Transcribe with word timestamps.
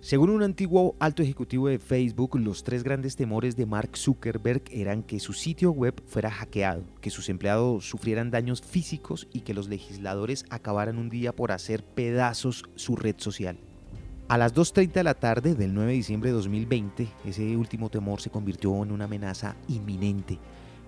Según 0.00 0.30
un 0.30 0.44
antiguo 0.44 0.94
alto 1.00 1.24
ejecutivo 1.24 1.66
de 1.66 1.80
Facebook, 1.80 2.38
los 2.38 2.62
tres 2.62 2.84
grandes 2.84 3.16
temores 3.16 3.56
de 3.56 3.66
Mark 3.66 3.96
Zuckerberg 3.96 4.62
eran 4.70 5.02
que 5.02 5.18
su 5.18 5.32
sitio 5.32 5.72
web 5.72 6.00
fuera 6.06 6.30
hackeado, 6.30 6.84
que 7.00 7.10
sus 7.10 7.28
empleados 7.28 7.88
sufrieran 7.88 8.30
daños 8.30 8.62
físicos 8.62 9.26
y 9.32 9.40
que 9.40 9.54
los 9.54 9.68
legisladores 9.68 10.44
acabaran 10.50 10.98
un 10.98 11.08
día 11.08 11.34
por 11.34 11.50
hacer 11.50 11.82
pedazos 11.82 12.62
su 12.76 12.94
red 12.94 13.16
social. 13.18 13.58
A 14.28 14.38
las 14.38 14.54
2.30 14.54 14.92
de 14.92 15.02
la 15.02 15.14
tarde 15.14 15.56
del 15.56 15.74
9 15.74 15.90
de 15.90 15.96
diciembre 15.96 16.30
de 16.30 16.36
2020, 16.36 17.08
ese 17.24 17.56
último 17.56 17.90
temor 17.90 18.20
se 18.20 18.30
convirtió 18.30 18.80
en 18.84 18.92
una 18.92 19.06
amenaza 19.06 19.56
inminente. 19.66 20.38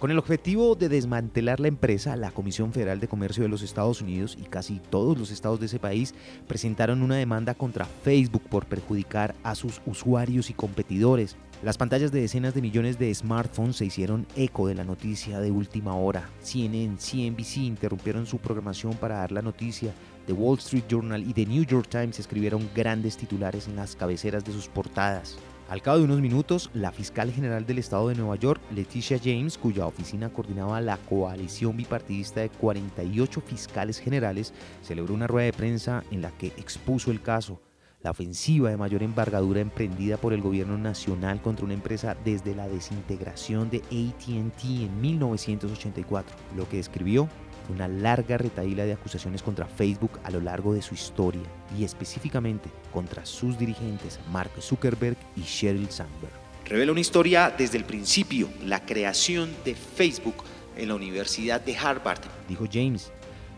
Con 0.00 0.10
el 0.10 0.18
objetivo 0.18 0.76
de 0.76 0.88
desmantelar 0.88 1.60
la 1.60 1.68
empresa, 1.68 2.16
la 2.16 2.30
Comisión 2.30 2.72
Federal 2.72 3.00
de 3.00 3.08
Comercio 3.08 3.42
de 3.42 3.50
los 3.50 3.60
Estados 3.60 4.00
Unidos 4.00 4.34
y 4.40 4.44
casi 4.44 4.80
todos 4.80 5.18
los 5.18 5.30
estados 5.30 5.60
de 5.60 5.66
ese 5.66 5.78
país 5.78 6.14
presentaron 6.48 7.02
una 7.02 7.16
demanda 7.16 7.52
contra 7.52 7.84
Facebook 7.84 8.44
por 8.48 8.64
perjudicar 8.64 9.34
a 9.42 9.54
sus 9.54 9.82
usuarios 9.84 10.48
y 10.48 10.54
competidores. 10.54 11.36
Las 11.62 11.76
pantallas 11.76 12.12
de 12.12 12.22
decenas 12.22 12.54
de 12.54 12.62
millones 12.62 12.98
de 12.98 13.14
smartphones 13.14 13.76
se 13.76 13.84
hicieron 13.84 14.26
eco 14.36 14.66
de 14.66 14.74
la 14.74 14.84
noticia 14.84 15.38
de 15.38 15.50
última 15.50 15.94
hora. 15.94 16.30
CNN, 16.40 16.96
CNBC 16.96 17.58
interrumpieron 17.58 18.24
su 18.24 18.38
programación 18.38 18.94
para 18.94 19.16
dar 19.16 19.32
la 19.32 19.42
noticia. 19.42 19.92
The 20.24 20.32
Wall 20.32 20.56
Street 20.60 20.84
Journal 20.88 21.28
y 21.28 21.34
The 21.34 21.44
New 21.44 21.66
York 21.66 21.88
Times 21.90 22.18
escribieron 22.18 22.70
grandes 22.74 23.18
titulares 23.18 23.68
en 23.68 23.76
las 23.76 23.96
cabeceras 23.96 24.46
de 24.46 24.52
sus 24.52 24.66
portadas. 24.66 25.36
Al 25.70 25.82
cabo 25.82 25.98
de 25.98 26.04
unos 26.04 26.20
minutos, 26.20 26.68
la 26.74 26.90
fiscal 26.90 27.30
general 27.30 27.64
del 27.64 27.78
estado 27.78 28.08
de 28.08 28.16
Nueva 28.16 28.34
York, 28.34 28.60
Leticia 28.74 29.20
James, 29.22 29.56
cuya 29.56 29.86
oficina 29.86 30.28
coordinaba 30.28 30.80
la 30.80 30.96
coalición 30.96 31.76
bipartidista 31.76 32.40
de 32.40 32.48
48 32.48 33.40
fiscales 33.40 34.00
generales, 34.00 34.52
celebró 34.82 35.14
una 35.14 35.28
rueda 35.28 35.44
de 35.44 35.52
prensa 35.52 36.02
en 36.10 36.22
la 36.22 36.32
que 36.32 36.48
expuso 36.48 37.12
el 37.12 37.22
caso, 37.22 37.60
la 38.02 38.10
ofensiva 38.10 38.68
de 38.68 38.76
mayor 38.76 39.04
envergadura 39.04 39.60
emprendida 39.60 40.16
por 40.16 40.32
el 40.32 40.42
gobierno 40.42 40.76
nacional 40.76 41.40
contra 41.40 41.66
una 41.66 41.74
empresa 41.74 42.16
desde 42.24 42.56
la 42.56 42.66
desintegración 42.66 43.70
de 43.70 43.78
ATT 43.78 44.64
en 44.64 45.00
1984, 45.00 46.36
lo 46.56 46.68
que 46.68 46.78
describió 46.78 47.28
una 47.70 47.88
larga 47.88 48.36
retaíla 48.36 48.84
de 48.84 48.92
acusaciones 48.92 49.42
contra 49.42 49.66
Facebook 49.66 50.20
a 50.24 50.30
lo 50.30 50.40
largo 50.40 50.74
de 50.74 50.82
su 50.82 50.94
historia 50.94 51.42
y 51.78 51.84
específicamente 51.84 52.68
contra 52.92 53.24
sus 53.24 53.58
dirigentes 53.58 54.18
Mark 54.30 54.50
Zuckerberg 54.60 55.16
y 55.36 55.42
Sheryl 55.42 55.90
Sandberg. 55.90 56.32
Revela 56.66 56.92
una 56.92 57.00
historia 57.00 57.52
desde 57.56 57.78
el 57.78 57.84
principio, 57.84 58.48
la 58.64 58.84
creación 58.84 59.50
de 59.64 59.74
Facebook 59.74 60.36
en 60.76 60.88
la 60.88 60.94
Universidad 60.94 61.60
de 61.60 61.76
Harvard, 61.76 62.20
dijo 62.48 62.64
James. 62.70 63.10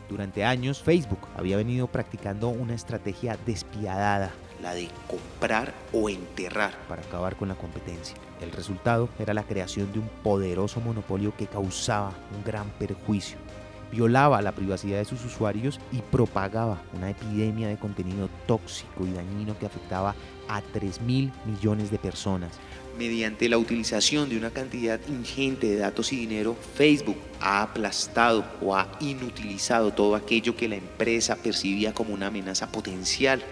Durante 0.08 0.44
años 0.44 0.82
Facebook 0.82 1.20
había 1.36 1.56
venido 1.56 1.86
practicando 1.86 2.48
una 2.48 2.74
estrategia 2.74 3.38
despiadada, 3.46 4.30
la 4.62 4.74
de 4.74 4.88
comprar 5.08 5.72
o 5.92 6.08
enterrar 6.08 6.72
para 6.88 7.02
acabar 7.02 7.36
con 7.36 7.48
la 7.48 7.54
competencia. 7.54 8.16
El 8.40 8.52
resultado 8.52 9.08
era 9.18 9.34
la 9.34 9.44
creación 9.44 9.92
de 9.92 9.98
un 9.98 10.08
poderoso 10.22 10.80
monopolio 10.80 11.34
que 11.36 11.46
causaba 11.46 12.12
un 12.36 12.44
gran 12.44 12.68
perjuicio 12.78 13.38
violaba 13.92 14.42
la 14.42 14.52
privacidad 14.52 14.98
de 14.98 15.04
sus 15.04 15.24
usuarios 15.24 15.78
y 15.92 16.00
propagaba 16.00 16.82
una 16.94 17.10
epidemia 17.10 17.68
de 17.68 17.76
contenido 17.76 18.28
tóxico 18.46 19.06
y 19.06 19.12
dañino 19.12 19.56
que 19.58 19.66
afectaba 19.66 20.16
a 20.48 20.62
3 20.62 21.02
mil 21.02 21.30
millones 21.44 21.90
de 21.90 21.98
personas. 21.98 22.58
Mediante 22.98 23.48
la 23.48 23.58
utilización 23.58 24.28
de 24.28 24.36
una 24.36 24.50
cantidad 24.50 24.98
ingente 25.08 25.68
de 25.68 25.76
datos 25.76 26.12
y 26.12 26.16
dinero, 26.16 26.56
Facebook 26.74 27.16
ha 27.40 27.62
aplastado 27.62 28.44
o 28.60 28.76
ha 28.76 28.90
inutilizado 29.00 29.92
todo 29.92 30.14
aquello 30.14 30.56
que 30.56 30.68
la 30.68 30.76
empresa 30.76 31.36
percibía 31.36 31.94
como 31.94 32.12
una 32.14 32.26
amenaza 32.26 32.70
potencial 32.72 33.42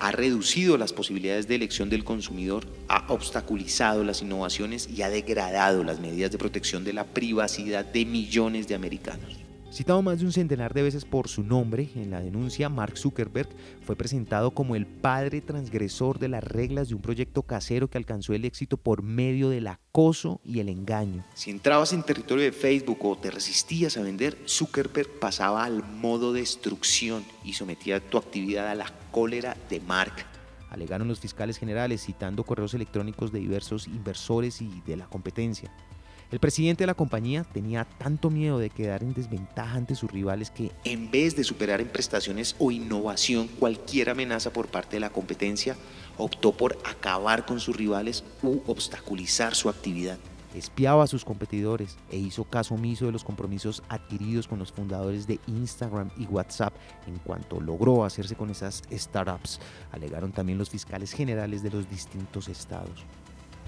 ha 0.00 0.12
reducido 0.12 0.76
las 0.76 0.92
posibilidades 0.92 1.48
de 1.48 1.54
elección 1.54 1.88
del 1.88 2.04
consumidor, 2.04 2.66
ha 2.88 3.06
obstaculizado 3.12 4.04
las 4.04 4.22
innovaciones 4.22 4.88
y 4.88 5.02
ha 5.02 5.08
degradado 5.08 5.84
las 5.84 6.00
medidas 6.00 6.30
de 6.30 6.38
protección 6.38 6.84
de 6.84 6.92
la 6.92 7.04
privacidad 7.04 7.84
de 7.84 8.04
millones 8.04 8.68
de 8.68 8.74
americanos. 8.74 9.45
Citado 9.76 10.00
más 10.00 10.20
de 10.20 10.24
un 10.24 10.32
centenar 10.32 10.72
de 10.72 10.80
veces 10.80 11.04
por 11.04 11.28
su 11.28 11.42
nombre 11.42 11.90
en 11.96 12.10
la 12.10 12.20
denuncia, 12.20 12.70
Mark 12.70 12.96
Zuckerberg 12.96 13.50
fue 13.84 13.94
presentado 13.94 14.52
como 14.52 14.74
el 14.74 14.86
padre 14.86 15.42
transgresor 15.42 16.18
de 16.18 16.28
las 16.28 16.42
reglas 16.42 16.88
de 16.88 16.94
un 16.94 17.02
proyecto 17.02 17.42
casero 17.42 17.90
que 17.90 17.98
alcanzó 17.98 18.32
el 18.32 18.46
éxito 18.46 18.78
por 18.78 19.02
medio 19.02 19.50
del 19.50 19.66
acoso 19.66 20.40
y 20.46 20.60
el 20.60 20.70
engaño. 20.70 21.26
Si 21.34 21.50
entrabas 21.50 21.92
en 21.92 22.04
territorio 22.04 22.44
de 22.44 22.52
Facebook 22.52 23.04
o 23.04 23.18
te 23.18 23.30
resistías 23.30 23.98
a 23.98 24.00
vender, 24.00 24.38
Zuckerberg 24.48 25.10
pasaba 25.20 25.62
al 25.62 25.82
modo 25.86 26.32
destrucción 26.32 27.22
y 27.44 27.52
sometía 27.52 28.00
tu 28.00 28.16
actividad 28.16 28.68
a 28.68 28.74
la 28.74 28.90
cólera 29.10 29.58
de 29.68 29.80
Mark 29.80 30.24
alegaron 30.70 31.08
los 31.08 31.20
fiscales 31.20 31.58
generales 31.58 32.04
citando 32.04 32.44
correos 32.44 32.74
electrónicos 32.74 33.30
de 33.32 33.38
diversos 33.38 33.86
inversores 33.86 34.60
y 34.60 34.82
de 34.86 34.96
la 34.96 35.06
competencia. 35.06 35.70
El 36.32 36.40
presidente 36.40 36.82
de 36.82 36.88
la 36.88 36.94
compañía 36.94 37.44
tenía 37.44 37.84
tanto 37.84 38.30
miedo 38.30 38.58
de 38.58 38.68
quedar 38.68 39.04
en 39.04 39.14
desventaja 39.14 39.76
ante 39.76 39.94
sus 39.94 40.10
rivales 40.10 40.50
que, 40.50 40.72
en 40.82 41.08
vez 41.12 41.36
de 41.36 41.44
superar 41.44 41.80
en 41.80 41.86
prestaciones 41.86 42.56
o 42.58 42.72
innovación 42.72 43.46
cualquier 43.46 44.10
amenaza 44.10 44.52
por 44.52 44.66
parte 44.66 44.96
de 44.96 45.00
la 45.00 45.10
competencia, 45.10 45.76
optó 46.18 46.50
por 46.50 46.78
acabar 46.84 47.46
con 47.46 47.60
sus 47.60 47.76
rivales 47.76 48.24
u 48.42 48.58
obstaculizar 48.66 49.54
su 49.54 49.68
actividad. 49.68 50.18
Espiaba 50.52 51.04
a 51.04 51.06
sus 51.06 51.24
competidores 51.24 51.96
e 52.10 52.16
hizo 52.16 52.42
caso 52.42 52.74
omiso 52.74 53.06
de 53.06 53.12
los 53.12 53.22
compromisos 53.22 53.84
adquiridos 53.88 54.48
con 54.48 54.58
los 54.58 54.72
fundadores 54.72 55.28
de 55.28 55.38
Instagram 55.46 56.10
y 56.16 56.24
WhatsApp 56.24 56.74
en 57.06 57.18
cuanto 57.18 57.60
logró 57.60 58.04
hacerse 58.04 58.34
con 58.34 58.50
esas 58.50 58.82
startups, 58.90 59.60
alegaron 59.92 60.32
también 60.32 60.58
los 60.58 60.70
fiscales 60.70 61.12
generales 61.12 61.62
de 61.62 61.70
los 61.70 61.88
distintos 61.88 62.48
estados. 62.48 63.04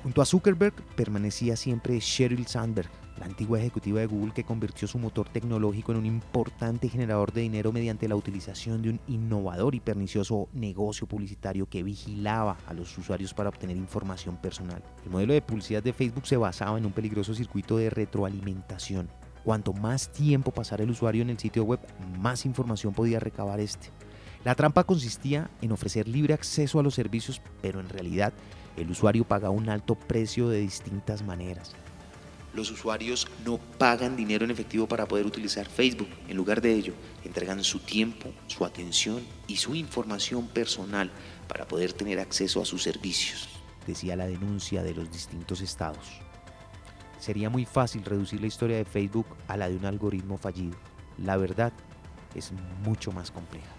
Junto 0.02 0.22
a 0.22 0.26
Zuckerberg 0.26 0.74
permanecía 0.94 1.56
siempre 1.56 1.98
Sheryl 1.98 2.46
Sandberg, 2.46 2.88
la 3.18 3.26
antigua 3.26 3.58
ejecutiva 3.58 3.98
de 3.98 4.06
Google 4.06 4.32
que 4.32 4.44
convirtió 4.44 4.86
su 4.86 4.96
motor 4.96 5.28
tecnológico 5.28 5.90
en 5.90 5.98
un 5.98 6.06
importante 6.06 6.88
generador 6.88 7.32
de 7.32 7.40
dinero 7.40 7.72
mediante 7.72 8.06
la 8.06 8.14
utilización 8.14 8.80
de 8.80 8.90
un 8.90 9.00
innovador 9.08 9.74
y 9.74 9.80
pernicioso 9.80 10.48
negocio 10.52 11.08
publicitario 11.08 11.68
que 11.68 11.82
vigilaba 11.82 12.58
a 12.68 12.74
los 12.74 12.96
usuarios 12.96 13.34
para 13.34 13.48
obtener 13.48 13.76
información 13.76 14.36
personal. 14.36 14.84
El 15.04 15.10
modelo 15.10 15.32
de 15.32 15.42
publicidad 15.42 15.82
de 15.82 15.92
Facebook 15.92 16.28
se 16.28 16.36
basaba 16.36 16.78
en 16.78 16.86
un 16.86 16.92
peligroso 16.92 17.34
circuito 17.34 17.76
de 17.76 17.90
retroalimentación. 17.90 19.10
Cuanto 19.44 19.72
más 19.72 20.12
tiempo 20.12 20.52
pasara 20.52 20.84
el 20.84 20.90
usuario 20.90 21.22
en 21.22 21.30
el 21.30 21.38
sitio 21.38 21.64
web, 21.64 21.80
más 22.20 22.46
información 22.46 22.94
podía 22.94 23.18
recabar 23.18 23.58
este. 23.58 23.90
La 24.44 24.54
trampa 24.54 24.84
consistía 24.84 25.50
en 25.60 25.72
ofrecer 25.72 26.06
libre 26.06 26.34
acceso 26.34 26.78
a 26.78 26.82
los 26.82 26.94
servicios, 26.94 27.42
pero 27.60 27.80
en 27.80 27.88
realidad 27.88 28.32
el 28.80 28.90
usuario 28.90 29.24
paga 29.24 29.50
un 29.50 29.68
alto 29.68 29.94
precio 29.94 30.48
de 30.48 30.60
distintas 30.60 31.22
maneras. 31.22 31.74
Los 32.54 32.70
usuarios 32.70 33.28
no 33.44 33.58
pagan 33.58 34.16
dinero 34.16 34.44
en 34.44 34.50
efectivo 34.50 34.86
para 34.86 35.06
poder 35.06 35.26
utilizar 35.26 35.66
Facebook. 35.68 36.08
En 36.28 36.36
lugar 36.36 36.60
de 36.60 36.72
ello, 36.72 36.94
entregan 37.24 37.62
su 37.62 37.78
tiempo, 37.80 38.30
su 38.46 38.64
atención 38.64 39.22
y 39.46 39.56
su 39.56 39.74
información 39.74 40.48
personal 40.48 41.10
para 41.46 41.68
poder 41.68 41.92
tener 41.92 42.18
acceso 42.18 42.60
a 42.60 42.64
sus 42.64 42.82
servicios, 42.82 43.48
decía 43.86 44.16
la 44.16 44.26
denuncia 44.26 44.82
de 44.82 44.94
los 44.94 45.10
distintos 45.10 45.60
estados. 45.60 46.20
Sería 47.18 47.50
muy 47.50 47.64
fácil 47.64 48.04
reducir 48.04 48.40
la 48.40 48.46
historia 48.46 48.76
de 48.76 48.84
Facebook 48.84 49.26
a 49.48 49.56
la 49.56 49.68
de 49.68 49.76
un 49.76 49.84
algoritmo 49.84 50.38
fallido. 50.38 50.76
La 51.18 51.36
verdad 51.36 51.72
es 52.34 52.52
mucho 52.84 53.12
más 53.12 53.30
compleja. 53.30 53.77